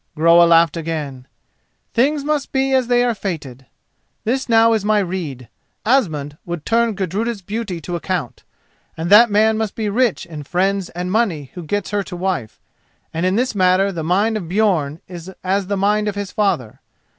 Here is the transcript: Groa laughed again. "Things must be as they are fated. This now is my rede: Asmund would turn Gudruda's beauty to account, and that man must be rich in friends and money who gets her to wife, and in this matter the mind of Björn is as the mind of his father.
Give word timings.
Groa 0.15 0.45
laughed 0.45 0.75
again. 0.75 1.27
"Things 1.93 2.23
must 2.23 2.51
be 2.51 2.73
as 2.73 2.87
they 2.87 3.03
are 3.03 3.13
fated. 3.13 3.67
This 4.23 4.49
now 4.49 4.73
is 4.73 4.83
my 4.83 4.97
rede: 4.97 5.47
Asmund 5.85 6.37
would 6.43 6.65
turn 6.65 6.95
Gudruda's 6.95 7.43
beauty 7.43 7.79
to 7.81 7.95
account, 7.95 8.43
and 8.97 9.11
that 9.11 9.29
man 9.29 9.59
must 9.59 9.75
be 9.75 9.89
rich 9.89 10.25
in 10.25 10.41
friends 10.41 10.89
and 10.89 11.11
money 11.11 11.51
who 11.53 11.61
gets 11.61 11.91
her 11.91 12.01
to 12.05 12.15
wife, 12.15 12.59
and 13.13 13.27
in 13.27 13.35
this 13.35 13.53
matter 13.53 13.91
the 13.91 14.03
mind 14.03 14.37
of 14.37 14.45
Björn 14.45 15.01
is 15.07 15.31
as 15.43 15.67
the 15.67 15.77
mind 15.77 16.07
of 16.07 16.15
his 16.15 16.31
father. 16.31 16.81